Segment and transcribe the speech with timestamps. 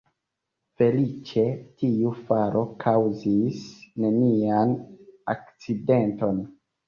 [0.81, 1.43] Feliĉe
[1.81, 3.61] tiu falo kaŭzis
[4.05, 4.73] nenian
[5.37, 6.41] akcidenton.